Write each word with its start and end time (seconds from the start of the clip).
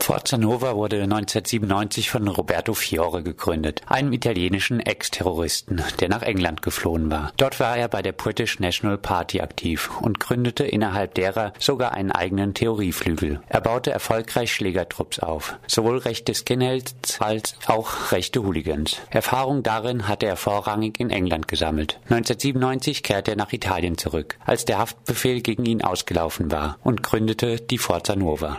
Forza 0.00 0.38
Nova 0.38 0.74
wurde 0.74 1.02
1997 1.02 2.10
von 2.10 2.28
Roberto 2.28 2.74
Fiore 2.74 3.22
gegründet, 3.22 3.82
einem 3.86 4.12
italienischen 4.12 4.80
Ex-Terroristen, 4.80 5.82
der 6.00 6.08
nach 6.08 6.22
England 6.22 6.62
geflohen 6.62 7.10
war. 7.10 7.32
Dort 7.36 7.60
war 7.60 7.76
er 7.76 7.88
bei 7.88 8.02
der 8.02 8.12
British 8.12 8.58
National 8.60 8.98
Party 8.98 9.40
aktiv 9.40 9.90
und 10.00 10.20
gründete 10.20 10.64
innerhalb 10.64 11.14
derer 11.14 11.52
sogar 11.58 11.92
einen 11.92 12.12
eigenen 12.12 12.54
Theorieflügel. 12.54 13.40
Er 13.48 13.60
baute 13.60 13.90
erfolgreich 13.90 14.52
Schlägertrupps 14.52 15.18
auf, 15.18 15.56
sowohl 15.66 15.98
rechte 15.98 16.34
Skinheads 16.34 17.20
als 17.20 17.56
auch 17.66 18.12
rechte 18.12 18.42
Hooligans. 18.42 19.00
Erfahrung 19.10 19.62
darin 19.62 20.08
hatte 20.08 20.26
er 20.26 20.36
vorrangig 20.36 21.00
in 21.00 21.10
England 21.10 21.48
gesammelt. 21.48 21.98
1997 22.04 23.02
kehrte 23.02 23.32
er 23.32 23.36
nach 23.36 23.52
Italien 23.52 23.98
zurück, 23.98 24.38
als 24.44 24.64
der 24.64 24.78
Haftbefehl 24.98 25.40
gegen 25.42 25.64
ihn 25.64 25.82
ausgelaufen 25.82 26.50
war 26.50 26.78
und 26.82 27.02
gründete 27.02 27.56
die 27.56 27.78
Forza 27.78 28.16
Nuova. 28.16 28.58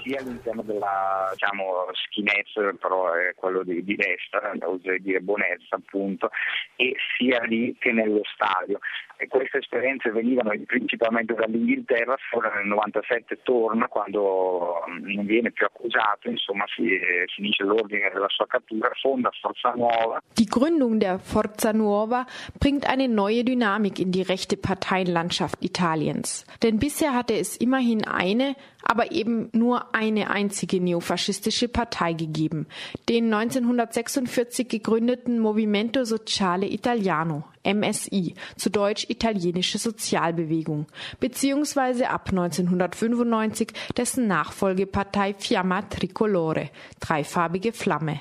E 9.22 9.28
queste 9.28 9.58
esperienze 9.58 10.12
venivano 10.12 10.52
principalmente 10.66 11.34
dall'Inghilterra, 11.34 12.16
ora 12.32 12.54
nel 12.55 12.68
97 12.68 13.40
torna 13.44 13.88
quando 13.88 14.82
non 14.88 15.26
viene 15.26 15.52
più 15.52 15.66
accusato, 15.66 16.30
insomma 16.30 16.64
si, 16.73 16.98
finisce 17.36 17.66
l'ordine 17.66 18.10
della 18.13 18.30
sua 18.30 18.48
cattura, 18.48 18.90
fonda 19.02 19.30
Forza 19.41 19.74
Nuova. 19.76 20.22
Die 20.38 20.46
Gründung 20.46 21.00
der 21.00 21.20
Forza 21.20 21.74
Nuova 21.74 22.26
bringt 22.58 22.88
eine 22.88 23.10
neue 23.10 23.44
Dynamik 23.44 24.00
in 24.00 24.12
die 24.12 24.22
rechte 24.22 24.55
Parteienlandschaft 24.55 25.62
Italiens. 25.62 26.46
Denn 26.63 26.80
bisher 26.80 27.13
hatte 27.13 27.34
es 27.34 27.58
immerhin 27.58 28.08
eine, 28.08 28.55
aber 28.84 29.12
eben 29.12 29.49
nur 29.52 29.94
eine 29.94 30.32
einzige 30.32 30.80
neofaschistische 30.80 31.68
Partei 31.68 32.13
gegeben, 32.13 32.68
den 33.10 33.26
1946 33.26 34.70
gegründeten 34.70 35.40
Movimento 35.40 36.05
Sociale 36.05 36.68
Italiano, 36.68 37.43
MSI, 37.73 38.34
zu 38.55 38.70
Deutsch 38.70 39.05
Italienische 39.09 39.77
Sozialbewegung, 39.77 40.87
beziehungsweise 41.20 42.09
ab 42.09 42.29
1995 42.29 43.73
dessen 43.98 44.27
Nachfolgepartei 44.27 45.34
Fiamma 45.37 45.81
Tricolore, 45.84 46.70
dreifarbige 46.99 47.73
Flamme. 47.73 48.20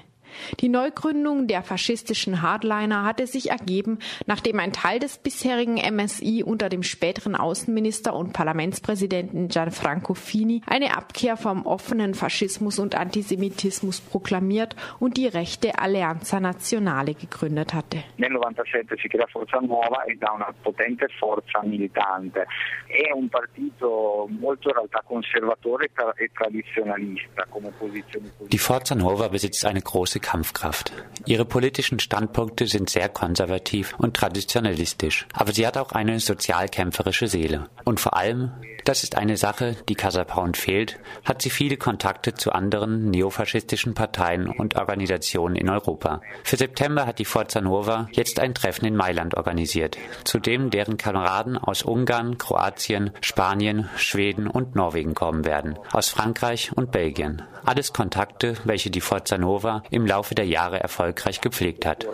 Die 0.61 0.69
Neugründung 0.69 1.47
der 1.47 1.63
faschistischen 1.63 2.43
Hardliner 2.43 3.05
hatte 3.05 3.27
sich 3.27 3.51
ergeben, 3.51 3.99
nachdem 4.27 4.61
ein 4.61 4.73
Teil 4.73 4.99
des 4.99 5.19
bisherigen 5.19 5.77
MSI 5.77 6.43
unter 6.45 6.69
dem 6.69 6.83
späteren 6.83 7.35
Außenminister 7.35 8.15
und 8.15 8.33
Parlamentspräsidenten 8.33 9.49
Gianfranco 9.49 10.15
Fini 10.15 10.63
eine 10.67 10.97
Abkehr 10.97 11.37
vom 11.37 11.67
offenen 11.67 12.15
Faschismus 12.15 12.79
und 12.79 12.95
Antisemitismus 12.95 14.01
proklamiert 14.01 14.77
und 14.99 15.17
die 15.17 15.27
rechte 15.27 15.79
Alleanza 15.79 16.41
Nazionale 16.41 17.15
gegründet 17.15 17.75
hatte. 17.75 18.05
Nel 18.17 18.31
97 18.31 19.01
si 19.01 19.09
crea 19.09 19.27
Forza 19.27 19.59
Nuova 19.61 20.05
e 20.05 20.17
dà 20.17 20.33
una 20.33 20.53
potente 20.63 21.07
forza 21.19 21.63
militante. 21.63 22.47
È 22.87 23.13
un 23.13 23.29
partito 23.29 24.29
molto 24.39 24.69
in 24.69 24.75
realtà 24.75 25.03
conservatore 25.05 25.91
tra- 25.93 26.15
tradizionalista 26.33 27.47
come 27.49 27.71
posizioni 27.71 28.27
politiche. 28.27 28.49
Die 28.49 28.59
Forza 28.59 28.95
Nuova 28.95 29.29
besitzt 29.29 29.65
eine 29.65 29.81
große 29.81 30.18
Kampfkraft. 30.21 30.93
Ihre 31.27 31.45
politischen 31.45 31.99
Standpunkte 32.01 32.67
sind 32.67 32.91
sehr 32.91 33.09
konservativ 33.09 33.95
und 33.99 34.15
traditionalistisch, 34.15 35.27
aber 35.33 35.53
sie 35.53 35.67
hat 35.67 35.77
auch 35.77 35.93
eine 35.93 36.21
sozialkämpferische 36.21 37.29
Seele. 37.29 37.69
Und 37.85 38.01
vor 38.01 38.17
allem, 38.17 38.53
das 38.85 39.03
ist 39.03 39.17
eine 39.17 39.37
Sache, 39.37 39.77
die 39.89 39.95
Casa 39.95 40.25
Pound 40.25 40.57
fehlt, 40.57 40.99
hat 41.25 41.43
sie 41.43 41.51
viele 41.51 41.77
Kontakte 41.77 42.35
zu 42.35 42.53
anderen 42.53 43.11
neofaschistischen 43.11 43.95
Parteien 43.95 44.49
und 44.49 44.77
Organisationen 44.77 45.57
in 45.57 45.69
Europa. 45.69 46.23
Für 46.45 46.57
September 46.57 47.05
hat 47.05 47.19
die 47.19 47.25
Forza 47.25 47.61
Nuova 47.61 48.09
jetzt 48.13 48.41
ein 48.41 48.55
Treffen 48.55 48.87
in 48.87 48.97
Mailand 48.97 49.37
organisiert, 49.37 49.99
zu 50.25 50.39
dem 50.39 50.71
deren 50.71 50.97
Kameraden 50.97 51.59
aus 51.59 51.83
Ungarn, 51.83 52.39
Kroatien, 52.39 53.11
Spanien, 53.21 53.89
Schweden 53.97 54.47
und 54.47 54.75
Norwegen 54.75 55.15
kommen 55.15 55.45
werden, 55.45 55.79
aus 55.93 56.09
Frankreich 56.09 56.73
und 56.75 56.91
Belgien. 56.91 57.43
Alles 57.65 57.93
Kontakte, 57.93 58.55
welche 58.65 58.91
die 58.91 59.03
Forza 59.03 59.37
Nuova 59.37 59.83
im 59.91 60.07
Laufe 60.09 60.35
der 60.35 60.47
Jahre 60.47 60.81
erfolgreich 60.81 61.41
gepflegt 61.43 61.85
hat. 61.85 62.09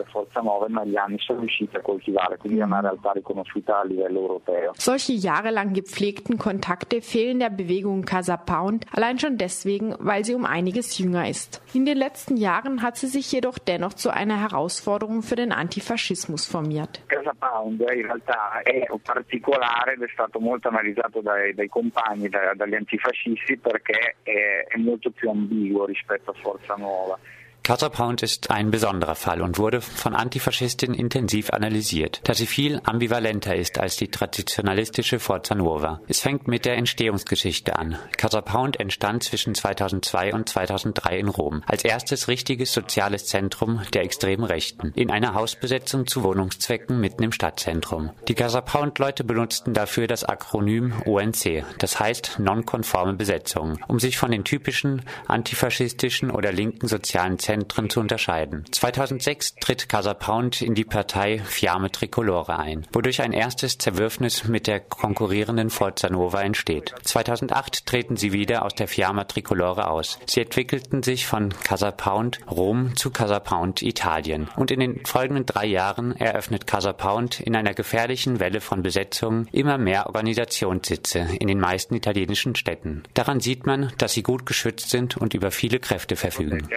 Solche 4.77 5.13
jahrelang 5.13 5.73
gepflegten 5.73 6.39
Kontakte 6.39 7.01
fehlen 7.01 7.39
der 7.39 7.51
Bewegung 7.51 8.05
Casa 8.05 8.37
Pound 8.37 8.85
allein 8.93 9.19
schon 9.21 9.39
deswegen, 9.39 9.95
weil 10.01 10.25
sie 10.25 10.35
um 10.35 10.45
einiges 10.45 10.99
jünger 10.99 11.29
ist. 11.29 11.63
In 11.73 11.87
den 11.87 11.97
letzten 11.97 12.37
Jahren 12.37 12.83
hat 12.83 12.97
sie 12.97 13.07
sich 13.07 13.31
jedoch 13.31 13.59
dennoch 13.59 13.95
zu 13.95 14.11
einer 14.11 14.41
Herausforderung 14.41 15.23
für 15.23 15.37
den 15.37 15.53
Antifaschismus 15.53 16.47
formiert. 16.47 17.01
Casa 17.07 17.33
Pound 17.39 17.81
in 17.81 18.07
realtà 18.07 18.61
è 18.65 18.87
particolare 19.05 19.93
ed 19.93 20.03
è 20.03 20.09
stato 20.13 20.41
molto 20.41 20.69
analizzato 20.69 21.21
dai, 21.21 21.55
dai 21.55 21.69
compagni, 21.69 22.29
da- 22.29 22.55
dagli 22.57 22.75
antifascisti 22.75 23.57
perché 23.57 24.17
è, 24.25 24.67
è 24.67 24.79
molto 24.79 25.11
più 25.13 25.31
ambiguo 25.31 25.85
rispetto 25.85 26.33
a 26.33 26.35
Forza 26.35 26.75
Nuova. 26.75 27.17
Casa 27.65 27.89
Pound 27.89 28.23
ist 28.23 28.51
ein 28.51 28.71
besonderer 28.71 29.15
Fall 29.15 29.41
und 29.41 29.57
wurde 29.57 29.81
von 29.81 30.15
Antifaschistinnen 30.15 30.95
intensiv 30.95 31.49
analysiert, 31.49 32.21
da 32.25 32.35
sie 32.35 32.45
viel 32.45 32.79
ambivalenter 32.85 33.57
ist 33.57 33.79
als 33.79 33.97
die 33.97 34.09
traditionalistische 34.09 35.19
Forza 35.19 35.55
Nuova. 35.55 36.03
Es 36.07 36.21
fängt 36.21 36.47
mit 36.47 36.67
der 36.67 36.77
Entstehungsgeschichte 36.77 37.79
an. 37.79 37.97
Casa 38.19 38.43
Pound 38.43 38.79
entstand 38.79 39.23
zwischen 39.23 39.55
2002 39.55 40.35
und 40.35 40.47
2003 40.47 41.19
in 41.19 41.29
Rom, 41.29 41.63
als 41.65 41.87
erstes 41.87 42.29
richtiges 42.29 42.71
soziales 42.71 43.25
Zentrum 43.25 43.81
der 43.95 44.03
extremen 44.03 44.45
Rechten, 44.45 44.93
in 44.95 45.11
einer 45.11 45.33
Hausbesetzung 45.33 46.07
zu 46.07 46.23
Wohnungszwecken 46.23 47.01
mitten 47.01 47.23
im 47.23 47.33
Stadtzentrum. 47.33 48.11
Die 48.29 48.35
Casa 48.35 48.61
Pound-Leute 48.61 49.25
benutzten 49.25 49.73
dafür 49.73 50.07
das 50.07 50.25
Akronym 50.25 50.93
ONC, 51.07 51.65
das 51.79 51.99
heißt 51.99 52.41
nonkonforme 52.41 53.15
Besetzung, 53.15 53.79
um 53.89 53.99
sich 53.99 54.19
von 54.19 54.33
den 54.33 54.45
typischen 54.45 55.01
antifaschistischen 55.29 56.31
oder 56.31 56.53
linken 56.53 56.89
sozialen 56.89 57.39
Zentren 57.39 57.54
zu 57.63 58.01
unterscheiden. 58.01 58.65
2006 58.71 59.57
tritt 59.57 59.89
Casa 59.89 60.15
Pound 60.15 60.63
in 60.63 60.75
die 60.75 60.85
Partei 60.85 61.39
Fiamme 61.39 61.91
Tricolore 61.91 62.59
ein, 62.59 62.87
wodurch 62.93 63.23
ein 63.23 63.33
erstes 63.33 63.79
Zerwürfnis 63.79 64.45
mit 64.45 64.67
der 64.67 64.81
konkurrierenden 64.81 65.71
Forza 65.71 66.11
Nuova 66.11 66.43
entsteht. 66.43 66.95
2008 67.03 67.87
treten 67.87 68.17
sie 68.17 68.33
wieder 68.33 68.65
aus 68.65 68.75
der 68.75 68.89
Fiamma 68.89 69.25
Tricolore 69.25 69.89
aus. 69.89 70.19
Sie 70.27 70.41
entwickelten 70.41 71.03
sich 71.03 71.27
von 71.27 71.51
Casa 71.65 71.91
Pound 71.91 72.41
Rom 72.51 72.97
zu 72.97 73.11
Casa 73.11 73.41
Pound 73.41 73.83
Italien 73.83 74.49
und 74.57 74.71
in 74.71 74.81
den 74.81 75.05
folgenden 75.05 75.47
drei 75.47 75.67
Jahren 75.67 76.17
eröffnet 76.17 76.67
Casa 76.67 76.93
Pound 76.93 77.41
in 77.41 77.57
einer 77.57 77.75
gefährlichen 77.75 78.41
Welle 78.41 78.61
von 78.61 78.83
Besetzungen 78.83 79.49
immer 79.53 79.79
mehr 79.79 80.07
Organisationssitze 80.07 81.27
in 81.39 81.49
den 81.49 81.61
meisten 81.61 81.95
italienischen 81.95 82.55
Städten. 82.55 83.03
Daran 83.15 83.41
sieht 83.41 83.67
man, 83.67 83.93
dass 83.99 84.15
sie 84.15 84.23
gut 84.23 84.47
geschützt 84.47 84.91
sind 84.91 85.17
und 85.17 85.35
über 85.35 85.51
viele 85.51 85.79
Kräfte 85.79 86.17
verfügen. 86.17 86.69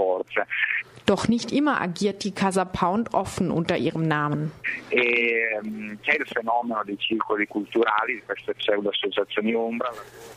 Forze. 0.00 0.46
Doch 1.06 1.28
nicht 1.28 1.50
immer 1.50 1.80
agiert 1.80 2.22
die 2.22 2.30
Casa 2.30 2.64
Pound 2.64 3.14
offen 3.14 3.50
unter 3.50 3.76
ihrem 3.76 4.06
Namen. 4.06 4.52
E, 4.90 5.40
ombra. 9.56 9.88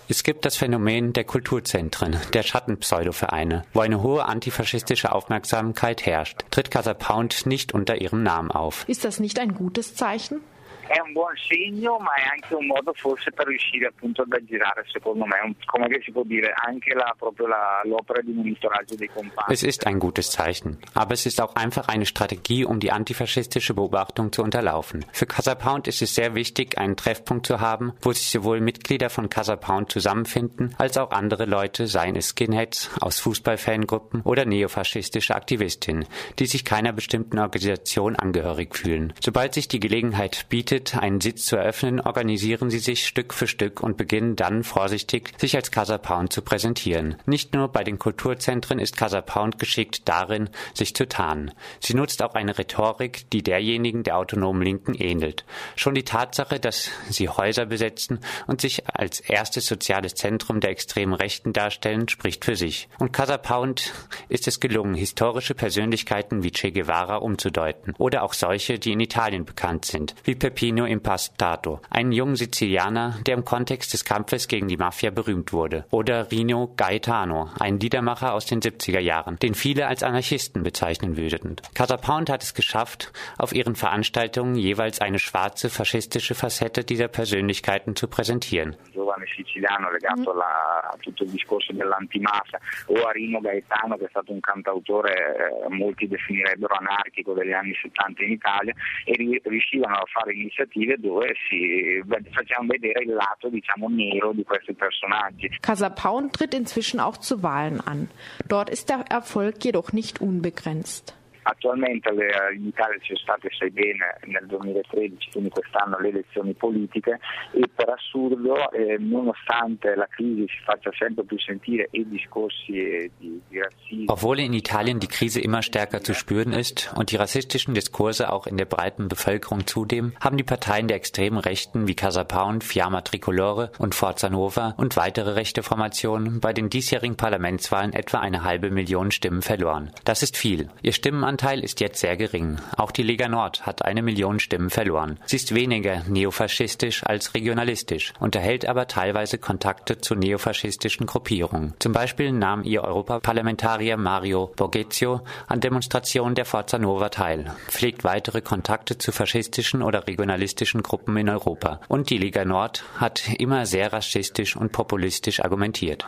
Es 0.09 0.23
gibt 0.23 0.45
das 0.45 0.57
Phänomen 0.57 1.13
der 1.13 1.25
Kulturzentren, 1.25 2.17
der 2.33 2.43
Schattenpseudovereine, 2.43 3.65
wo 3.73 3.81
eine 3.81 4.01
hohe 4.01 4.25
antifaschistische 4.25 5.11
Aufmerksamkeit 5.11 6.05
herrscht. 6.05 6.43
Tritt 6.49 6.71
Casa 6.71 6.93
Pound 6.93 7.45
nicht 7.45 7.73
unter 7.73 8.01
ihrem 8.01 8.23
Namen 8.23 8.49
auf. 8.49 8.89
Ist 8.89 9.05
das 9.05 9.19
nicht 9.19 9.39
ein 9.39 9.53
gutes 9.53 9.95
Zeichen? 9.95 10.41
È 10.87 10.99
un 10.99 11.13
buon 11.13 11.33
segno, 11.47 11.97
ma 11.99 12.13
è 12.15 12.23
anche 12.33 12.53
un 12.55 12.65
modo 12.67 12.93
forse 12.93 13.31
per 13.31 13.47
riuscire 13.47 13.87
appunto 13.87 14.21
ad 14.23 14.31
aggirare, 14.33 14.85
secondo 14.91 15.25
me, 15.25 15.35
un- 15.43 15.55
come 15.65 15.87
si 16.03 16.11
può 16.11 16.23
dire, 16.23 16.53
anche 16.55 16.93
la, 16.93 17.13
proprio 17.17 17.47
la- 17.47 17.81
l'opera 17.85 18.21
di 18.21 18.31
monitoraggio 18.33 18.95
dei 18.95 19.07
compagni. 19.13 19.53
Es 19.53 19.63
ist 19.63 19.85
ein 19.87 19.99
gutes 19.99 20.31
Zeichen, 20.31 20.77
aber 20.93 21.13
es 21.13 21.25
ist 21.25 21.41
auch 21.41 21.55
einfach 21.55 21.87
eine 21.87 22.05
Strategie, 22.05 22.65
um 22.65 22.79
die 22.79 22.91
antifaschistische 22.91 23.73
Beobachtung 23.73 24.31
zu 24.31 24.43
unterlaufen. 24.43 25.05
Für 25.13 25.25
Casa 25.25 25.55
Pound 25.55 25.87
ist 25.87 26.01
es 26.01 26.13
sehr 26.15 26.35
wichtig, 26.35 26.77
einen 26.77 26.97
Treffpunkt 26.97 27.45
zu 27.47 27.59
haben, 27.61 27.93
wo 28.01 28.11
sich 28.11 28.29
sowohl 28.29 28.59
Mitglieder 28.59 29.09
von 29.09 29.29
Casa 29.29 29.55
Pound 29.55 29.91
zusammenfinden, 29.91 30.75
als 30.77 30.97
auch 30.97 31.11
andere 31.11 31.45
Leute, 31.45 31.87
seien 31.87 32.15
es 32.15 32.29
Skinheads 32.29 32.89
aus 32.99 33.19
Fußballfangruppen 33.21 34.21
oder 34.23 34.45
neofaschistische 34.45 35.35
Aktivistinnen, 35.35 36.05
die 36.39 36.45
sich 36.45 36.65
keiner 36.65 36.91
bestimmten 36.93 37.39
Organisation 37.39 38.15
angehörig 38.15 38.75
fühlen. 38.75 39.13
Sobald 39.21 39.53
sich 39.53 39.67
die 39.67 39.79
Gelegenheit 39.79 40.45
bietet, 40.49 40.72
bietet, 40.73 40.97
einen 40.97 41.21
Sitz 41.21 41.45
zu 41.45 41.55
eröffnen, 41.55 41.99
organisieren 41.99 42.71
sie 42.71 42.79
sich 42.79 43.05
Stück 43.05 43.33
für 43.33 43.45
Stück 43.45 43.83
und 43.83 43.95
beginnen 43.95 44.35
dann 44.35 44.63
vorsichtig, 44.63 45.31
sich 45.37 45.55
als 45.55 45.69
Casa 45.69 45.99
Pound 45.99 46.33
zu 46.33 46.41
präsentieren. 46.41 47.15
Nicht 47.27 47.53
nur 47.53 47.67
bei 47.67 47.83
den 47.83 47.99
Kulturzentren 47.99 48.79
ist 48.79 48.97
Casa 48.97 49.21
Pound 49.21 49.59
geschickt 49.59 50.01
darin, 50.05 50.49
sich 50.73 50.95
zu 50.95 51.07
tarnen. 51.07 51.51
Sie 51.79 51.93
nutzt 51.93 52.23
auch 52.23 52.33
eine 52.33 52.57
Rhetorik, 52.57 53.29
die 53.29 53.43
derjenigen 53.43 54.01
der 54.01 54.17
autonomen 54.17 54.63
Linken 54.63 54.95
ähnelt. 54.95 55.45
Schon 55.75 55.93
die 55.93 56.05
Tatsache, 56.05 56.59
dass 56.59 56.89
sie 57.07 57.29
Häuser 57.29 57.67
besetzen 57.67 58.19
und 58.47 58.59
sich 58.59 58.83
als 58.87 59.19
erstes 59.19 59.67
soziales 59.67 60.15
Zentrum 60.15 60.59
der 60.59 60.71
extremen 60.71 61.13
Rechten 61.13 61.53
darstellen, 61.53 62.09
spricht 62.09 62.45
für 62.45 62.55
sich. 62.55 62.89
Und 62.97 63.13
Casa 63.13 63.37
Pound 63.37 63.93
ist 64.27 64.47
es 64.47 64.59
gelungen, 64.59 64.95
historische 64.95 65.53
Persönlichkeiten 65.53 66.41
wie 66.41 66.51
Che 66.51 66.71
Guevara 66.71 67.17
umzudeuten 67.17 67.93
oder 67.99 68.23
auch 68.23 68.33
solche, 68.33 68.79
die 68.79 68.93
in 68.93 68.99
Italien 68.99 69.45
bekannt 69.45 69.85
sind, 69.85 70.15
wie 70.23 70.33
Peppino 70.63 70.85
Impastato, 70.85 71.81
einen 71.89 72.13
jungen 72.13 72.37
Sizilianer, 72.37 73.19
der 73.25 73.35
im 73.35 73.43
Kontext 73.43 73.91
des 73.91 74.05
Kampfes 74.05 74.47
gegen 74.47 74.69
die 74.69 74.77
Mafia 74.77 75.11
berühmt 75.11 75.51
wurde, 75.51 75.83
oder 75.91 76.31
Rino 76.31 76.73
Gaetano, 76.77 77.49
ein 77.59 77.81
Liedermacher 77.81 78.33
aus 78.33 78.45
den 78.45 78.61
70er 78.61 79.01
Jahren, 79.01 79.37
den 79.39 79.55
viele 79.55 79.87
als 79.87 80.03
Anarchisten 80.03 80.63
bezeichnen 80.63 81.17
würden. 81.17 81.57
Casa 81.73 81.97
Pound 81.97 82.29
hat 82.29 82.43
es 82.43 82.53
geschafft, 82.53 83.11
auf 83.37 83.53
ihren 83.53 83.75
Veranstaltungen 83.75 84.55
jeweils 84.55 85.01
eine 85.01 85.19
schwarze 85.19 85.69
faschistische 85.69 86.33
Facette 86.33 86.85
dieser 86.85 87.09
Persönlichkeiten 87.09 87.97
zu 87.97 88.07
präsentieren. 88.07 88.77
Giovane 89.23 89.27
siciliano 89.35 89.89
legato 89.91 90.31
alla, 90.31 90.89
a 90.91 90.97
tutto 90.99 91.23
il 91.23 91.29
discorso 91.29 91.73
dell'antimafia 91.73 92.59
o 92.87 93.07
a 93.07 93.11
Rino 93.11 93.39
Gaetano 93.39 93.97
che 93.97 94.05
è 94.05 94.09
stato 94.09 94.31
un 94.31 94.39
cantautore 94.39 95.13
eh, 95.13 95.69
molti 95.69 96.07
definirebbero 96.07 96.75
anarchico 96.75 97.33
degli 97.33 97.53
anni 97.53 97.73
70 97.81 98.23
in 98.23 98.31
Italia 98.31 98.73
e 99.05 99.41
riuscivano 99.43 99.95
a 99.95 100.03
fare 100.11 100.33
iniziative 100.33 100.97
dove 100.97 101.33
si 101.49 102.01
facevano 102.31 102.67
vedere 102.67 103.03
il 103.03 103.13
lato 103.13 103.49
diciamo 103.49 103.87
nero 103.89 104.31
di 104.33 104.43
questi 104.43 104.73
personaggi. 104.73 105.49
Casa 105.59 105.89
Pound 105.89 106.31
tritt 106.31 106.53
inzwischen 106.53 106.99
auch 106.99 107.19
zu 107.19 107.41
Wahlen 107.41 107.79
an. 107.85 108.09
Dort 108.47 108.69
ist 108.69 108.89
der 108.89 109.05
Erfolg 109.09 109.63
jedoch 109.63 109.93
nicht 109.93 110.21
unbegrenzt. 110.21 111.15
Attualmente 111.43 112.09
in 112.55 112.67
Italia 112.67 112.97
ci 112.99 113.15
sono 113.15 113.19
state, 113.19 113.49
sai 113.57 113.71
bene, 113.71 114.17
nel 114.25 114.45
2013, 114.47 115.31
quindi 115.31 115.49
quest'anno, 115.49 115.99
le 115.99 116.09
elezioni 116.09 116.53
politiche 116.53 117.19
e 117.51 117.67
per 117.73 117.89
assurdo, 117.89 118.71
eh, 118.71 118.97
nonostante 118.97 119.95
la 119.95 120.07
crisi 120.07 120.45
si 120.47 120.63
faccia 120.63 120.91
sempre 120.97 121.23
più 121.25 121.37
sentire 121.39 121.87
e 121.91 122.07
discorsi 122.07 122.71
di, 123.17 123.41
di 123.47 123.59
Rassismus. 123.59 124.05
Obwohl 124.07 124.39
in 124.39 124.53
Italien 124.53 124.99
die 124.99 125.07
Krise 125.07 125.41
immer 125.41 125.61
stärker 125.61 126.01
zu 126.01 126.13
spüren 126.13 126.53
ist 126.53 126.93
und 126.95 127.11
die 127.11 127.17
rassistischen 127.17 127.73
Diskurse 127.73 128.31
auch 128.31 128.47
in 128.47 128.57
der 128.57 128.65
breiten 128.65 129.07
Bevölkerung 129.07 129.67
zunehmen, 129.67 130.15
haben 130.19 130.37
die 130.37 130.43
Parteien 130.43 130.87
der 130.87 130.97
extremen 130.97 131.39
Rechten 131.39 131.87
wie 131.87 131.95
Casa 131.95 132.23
Pound, 132.23 132.63
Fiamma 132.63 133.01
Tricolore 133.01 133.71
und 133.79 133.95
Forza 133.95 134.29
Nova 134.29 134.73
und 134.77 134.95
weitere 134.95 135.33
rechte 135.33 135.63
Formationen 135.63 136.39
bei 136.39 136.53
den 136.53 136.69
diesjährigen 136.69 137.17
Parlamentswahlen 137.17 137.93
etwa 137.93 138.19
eine 138.19 138.43
halbe 138.43 138.69
Million 138.69 139.11
Stimmen 139.11 139.41
verloren. 139.41 139.91
Das 140.05 140.23
ist 140.23 140.37
viel. 140.37 140.69
Ihr 140.81 140.93
Stimmenanteil 140.93 141.32
Stimmenanteil 141.33 141.63
ist 141.63 141.79
jetzt 141.79 141.99
sehr 141.99 142.15
gering. 142.15 142.59
Auch 142.77 142.91
die 142.91 143.01
Lega 143.01 143.27
Nord 143.27 143.65
hat 143.65 143.83
eine 143.83 144.03
Million 144.03 144.39
Stimmen 144.39 144.69
verloren. 144.69 145.19
Sie 145.25 145.37
ist 145.37 145.55
weniger 145.55 146.03
neofaschistisch 146.07 147.03
als 147.07 147.33
regionalistisch, 147.33 148.13
unterhält 148.19 148.67
aber 148.67 148.87
teilweise 148.87 149.39
Kontakte 149.39 149.99
zu 149.99 150.13
neofaschistischen 150.13 151.07
Gruppierungen. 151.07 151.73
Zum 151.79 151.91
Beispiel 151.91 152.31
nahm 152.31 152.63
ihr 152.63 152.83
Europaparlamentarier 152.83 153.97
Mario 153.97 154.53
Borghezio 154.55 155.21
an 155.47 155.59
Demonstrationen 155.59 156.35
der 156.35 156.45
Forza 156.45 156.77
Nova 156.77 157.09
teil, 157.09 157.51
pflegt 157.67 158.03
weitere 158.03 158.41
Kontakte 158.41 158.99
zu 158.99 159.11
faschistischen 159.11 159.81
oder 159.81 160.05
regionalistischen 160.05 160.83
Gruppen 160.83 161.17
in 161.17 161.29
Europa. 161.29 161.79
Und 161.87 162.11
die 162.11 162.19
Lega 162.19 162.45
Nord 162.45 162.83
hat 162.97 163.27
immer 163.39 163.65
sehr 163.65 163.91
rassistisch 163.91 164.55
und 164.55 164.71
populistisch 164.71 165.39
argumentiert. 165.39 166.05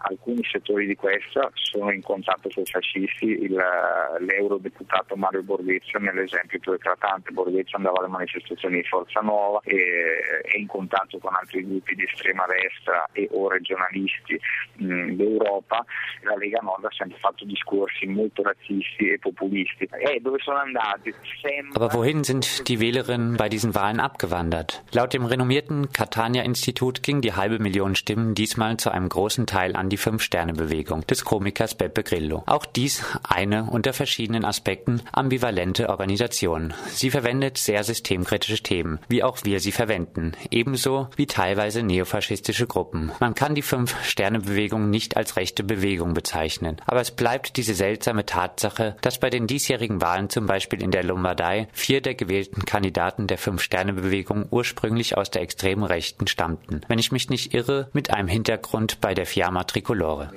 Alcuni 0.00 0.44
settori 0.44 0.86
di 0.86 0.94
questa 0.94 1.50
sono 1.54 1.90
in 1.90 2.02
contatto 2.02 2.48
con 2.54 2.62
i 2.62 2.66
fascisti, 2.66 3.48
l'euro 3.48 4.58
deputato 4.58 5.16
Mario 5.16 5.42
Borghezio 5.42 5.98
nell'esempio 5.98 6.58
più 6.58 6.72
eclatante. 6.72 7.32
Borghezio 7.32 7.76
andava 7.76 7.98
alle 7.98 8.08
manifestazioni 8.08 8.76
di 8.76 8.84
Forza 8.84 9.20
Nuova 9.20 9.60
e 9.64 10.20
è 10.42 10.56
in 10.56 10.66
contatto 10.66 11.18
con 11.18 11.34
altri 11.34 11.66
gruppi 11.66 11.94
di 11.94 12.04
estrema 12.04 12.46
destra 12.46 13.08
e 13.12 13.28
o 13.32 13.48
regionalisti 13.48 14.40
mh, 14.76 15.14
d'Europa. 15.14 15.84
La 16.22 16.36
Lega 16.36 16.60
Nord 16.62 16.84
ha 16.84 16.92
sempre 16.92 17.18
fatto 17.18 17.44
discorsi 17.44 18.06
molto 18.06 18.42
razzisti 18.42 19.10
e 19.10 19.18
populisti. 19.18 19.88
E 19.90 20.20
dove 20.20 20.38
sono 20.38 20.58
andati? 20.58 21.12
Sembra... 21.40 21.84
Aber 21.84 21.94
wohin 21.94 22.22
sind 22.24 22.68
die 22.68 22.80
Wählerinnen 22.80 23.36
bei 23.36 23.48
diesen 23.48 23.74
Wahlen 23.74 24.00
abgewandert? 24.00 24.84
Laut 24.92 25.12
dem 25.12 25.24
renommierten 25.24 25.90
Catania-Institut 25.92 27.02
ging 27.02 27.20
die 27.20 27.34
halbe 27.34 27.58
Million 27.58 27.94
Stimmen 27.94 28.34
diesmal 28.34 28.76
zu 28.76 28.90
einem 28.90 29.08
großen 29.08 29.46
Teil 29.46 29.74
an 29.74 29.87
die 29.90 29.96
Fünf-Sterne-Bewegung 29.96 31.06
des 31.06 31.24
Komikers 31.24 31.74
Beppe 31.74 32.02
Grillo. 32.02 32.42
Auch 32.46 32.64
dies 32.64 33.02
eine 33.22 33.64
unter 33.64 33.92
verschiedenen 33.92 34.44
Aspekten 34.44 34.68
Aspekten 34.68 35.00
ambivalente 35.12 35.88
Organisation. 35.88 36.74
Sie 36.88 37.10
verwendet 37.10 37.58
sehr 37.58 37.84
systemkritische 37.84 38.62
Themen, 38.62 38.98
wie 39.08 39.22
auch 39.22 39.38
wir 39.44 39.60
sie 39.60 39.72
verwenden, 39.72 40.32
ebenso 40.50 41.08
wie 41.16 41.26
teilweise 41.26 41.82
neofaschistische 41.82 42.66
Gruppen. 42.66 43.12
Man 43.20 43.34
kann 43.34 43.54
die 43.54 43.62
Fünf-Sterne-Bewegung 43.62 44.90
nicht 44.90 45.16
als 45.16 45.36
rechte 45.36 45.64
Bewegung 45.64 46.14
bezeichnen, 46.14 46.76
aber 46.86 47.00
es 47.00 47.10
bleibt 47.10 47.56
diese 47.56 47.74
seltsame 47.74 48.26
Tatsache, 48.26 48.96
dass 49.00 49.18
bei 49.18 49.30
den 49.30 49.46
diesjährigen 49.46 50.00
Wahlen 50.00 50.28
zum 50.28 50.46
Beispiel 50.46 50.82
in 50.82 50.90
der 50.90 51.04
Lombardei 51.04 51.68
vier 51.72 52.00
der 52.00 52.14
gewählten 52.14 52.64
Kandidaten 52.64 53.26
der 53.26 53.38
Fünf-Sterne-Bewegung 53.38 54.46
ursprünglich 54.50 55.16
aus 55.16 55.30
der 55.30 55.42
extremen 55.42 55.84
Rechten 55.84 56.26
stammten, 56.26 56.82
wenn 56.88 56.98
ich 56.98 57.12
mich 57.12 57.30
nicht 57.30 57.54
irre, 57.54 57.88
mit 57.92 58.10
einem 58.10 58.28
Hintergrund 58.28 59.00
bei 59.00 59.14
der 59.14 59.26
Fiamma 59.26 59.64
Tricolore. 59.78 60.30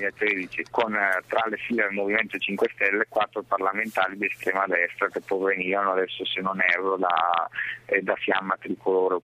Con 0.70 0.98
tra 1.28 1.44
le 1.50 1.58
file 1.58 1.84
del 1.84 1.94
Movimento 1.94 2.38
5 2.38 2.70
Stelle 2.74 3.06
quattro 3.10 3.42
parlamentari 3.42 4.18
di 4.18 4.26
estrema 4.26 4.66
destra 4.68 5.08
che 5.10 5.22
provenivano, 5.22 5.92
adesso 5.92 6.26
se 6.26 6.42
non 6.42 6.60
erro, 6.62 6.98
da, 6.98 7.50
eh, 7.86 8.02
da 8.02 8.16
Fiamma 8.16 8.56
Tricolore. 8.60 9.20